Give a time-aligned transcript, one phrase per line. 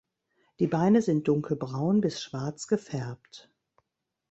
[0.57, 3.51] Die Beine sind dunkelbraun bis schwarz gefärbt.